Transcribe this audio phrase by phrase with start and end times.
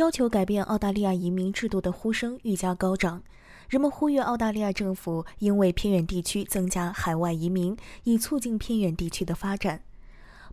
[0.00, 3.22] 要求改变澳大利亚移民制度的呼声愈加高涨。
[3.68, 9.82] 人们呼吁澳大利亚政府应为偏远地区增加海外移民，以促进偏远地区的发展。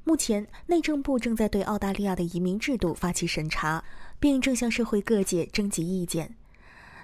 [0.04, 3.86] 目前，内政部正在对澳大利亚的移民制度发起审查，
[4.20, 6.36] 并正向社会各界征集意见。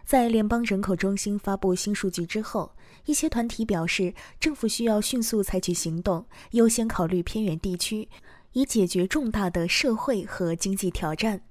[0.04, 2.74] 在联邦人口中心发布新数据之后，
[3.06, 8.10] 一些团体表示，政府需要迅速采取行动，优先考虑偏远地区，
[8.52, 11.44] 以解决重大的社会和经济挑战。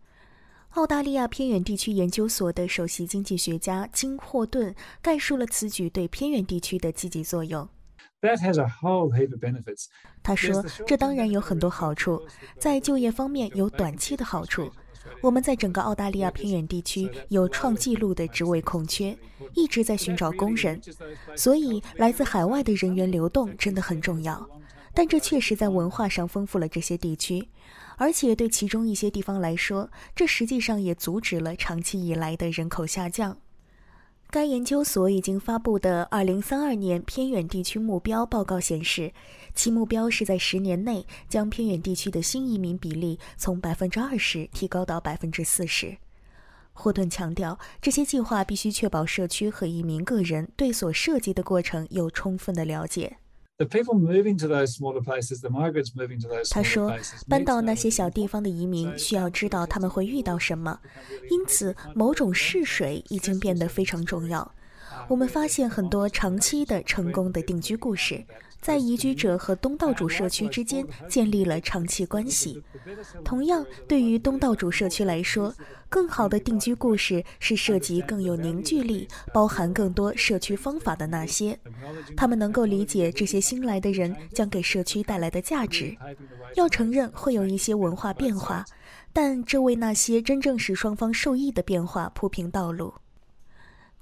[0.73, 7.69] 澳大利亚偏远地区研究所的首席经济学家金霍顿概述了此举对偏远地区的积极作用。
[10.23, 12.23] 他说：“这当然有很多好处，
[12.59, 14.71] 在就业方面有短期的好处。
[15.21, 19.15] 我们在整个澳大利亚偏远地区有创纪录的职位空缺，
[19.55, 20.80] 一直在寻找工人，
[21.37, 24.49] 所以来自海外的人员流动真的很重要。
[24.95, 27.48] 但这确实在文化上丰富了这些地区。”
[27.98, 33.38] 而且对其中一些地方来说，这实际上也阻止了长期以来的人口下降。
[34.29, 39.12] 该研究所已经发布的2032年偏远地区目标报告显示，
[39.54, 45.99] 其目标是在十年内将偏远地区的新移民比例从百分之二十提高到百分之四十。
[46.73, 53.18] 霍顿强调，这些计划必须确保社区和移民个人对所涉及的过程有充分的了解。
[56.51, 56.93] 他说
[57.29, 60.81] ：“搬到那些小地方的移民需要知道他们会遇到什么，
[61.31, 64.55] 因此某种试水已经变得非常重要。
[65.09, 68.25] 我们发现很多长期的成功的定居故事。”
[68.62, 72.62] 在移居者和东道主社区之间建立了长期关系。
[73.25, 75.53] 同样，对于东道主社区来说，
[75.88, 81.59] 更好的定居故事是涉及更有凝聚力、包含更多社区方法的那些。
[82.16, 85.94] 他们能够理解这些新来的人将给社区带来的价值。
[86.55, 88.65] 要承认会有一些文化变化，
[89.12, 92.94] 但这为那些真正使双方受益的变化铺平道路。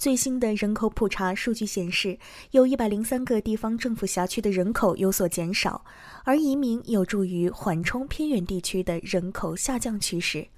[0.00, 2.18] 最新的人口普查数据显示，
[2.52, 5.84] 有一百零三个地方政府辖区的人口有所减少，
[6.24, 10.48] 而移民有助于缓冲偏远地区的人口下降趋势。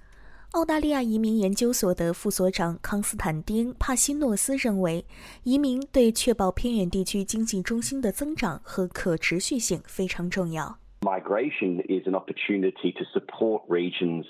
[0.52, 5.04] 澳大利亚移民研究所的副所长康斯坦丁·帕西诺斯认为，
[5.42, 10.78] 移民对确保偏远地区经济中心的增长和可持续性非常重要。
[11.00, 14.24] Migration is an opportunity to support regions.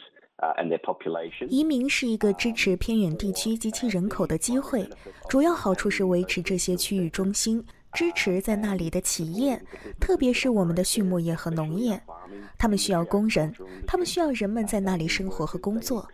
[1.48, 4.88] 移民是一个支持偏远地区及其人口的机会，
[5.28, 9.60] 主要好处是维持这些区域中心，支持在那里的企业，
[10.00, 12.00] 特别是我们的畜牧业和农业。
[12.58, 13.52] 他们需要工人，
[13.86, 16.08] 他们需要人们在那里生活和工作。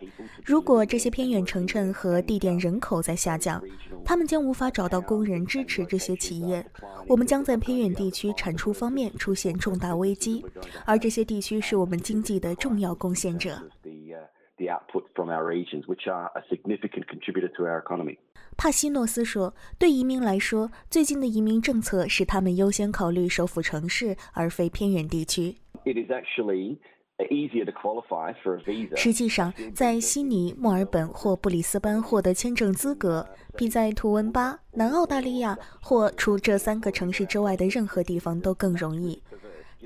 [0.44, 3.62] 如果这些偏远城镇和地点人口在下降，
[4.04, 6.64] 他们将无法找到工人支持这些企业。
[7.06, 10.44] 我们将在偏远地区产出方面出现重大危机，
[10.84, 13.62] 而这些地区是我们经济的重要贡献者。
[14.58, 18.18] The output from our regions, which are a significant contributor to our economy.
[18.56, 26.78] 帕西诺斯说：“对移民来说，最近的移民政策使他们优先考虑首府城市，而非偏远地区。” It is actually
[27.30, 28.96] easier to qualify for a visa.
[28.96, 33.26] 实际上，在悉尼、墨尔本或布里斯班获得签证资格，
[33.56, 39.22] 比在图温巴、南澳大利亚或除这三个城市之外的任何地方都更容易。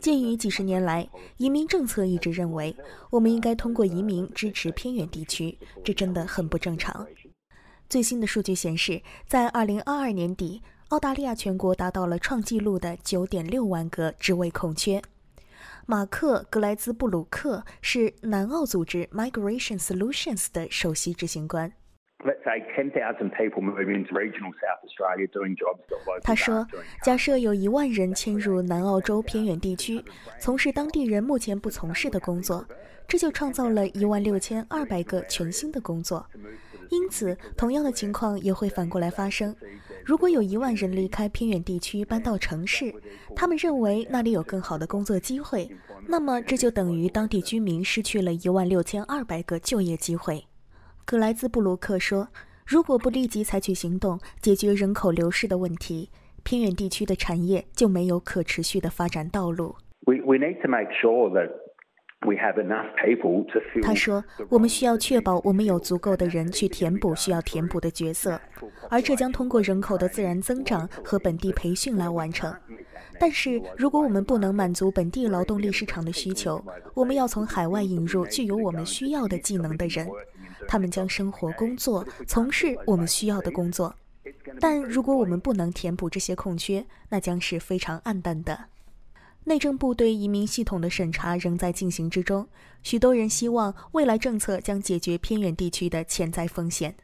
[0.02, 2.74] 鉴于几十年来移民政策一直认为
[3.08, 7.06] 我们应该通过移民支持偏远地区，这真的很不正常。
[7.88, 15.00] 最新的数据显示，在2022年底，澳大利亚全国达到了创纪录的9.6万个职位空缺。
[15.86, 21.72] 马克·格莱兹布鲁克是南澳组织 Migration Solutions 的首席执行官。
[26.22, 26.66] 他说
[27.02, 30.00] ：“假设有一万人迁入南澳洲偏远地区，
[30.38, 32.64] 从事当地人目前不从事的工作，
[33.08, 36.24] 这就创造了一万六千二百个全新的工作。
[36.90, 39.56] 因此，同样的情况也会反过来发生。
[40.04, 42.94] 如果有一万人离开偏远地区搬到城市，
[43.34, 45.68] 他们认为那里有更好的工作机会，
[46.06, 50.44] 那么这就等于当地居民失去了一万六千二百个就业机会。”
[51.04, 52.28] 格莱兹布鲁克说
[52.66, 56.10] ：“如果不立即采取行动解决人口流失的问题，
[56.42, 59.74] 偏远地区的产业就没有可持续的发展道路。”
[63.82, 68.40] 他说：“我们需要确保我们有足够的人去填补需要填补的角色，
[68.88, 72.54] 而这将通过人口的自然增长和本地培训来完成。
[73.18, 76.64] 但是，如果我们不能满足本地劳动力市场的需求，
[76.94, 80.08] 我们要从海外引入具有我们需要的技能的人。”
[80.68, 83.94] 他们将生活、工作、从事我们需要的工作，
[84.60, 88.66] 但如果我们不能填补这些空缺，那将是非常暗淡的。
[89.44, 92.46] 内政部对移民系统的审查仍在进行之中，
[92.82, 96.94] 许多人希望未来政策将解决偏远地区的潜在风险。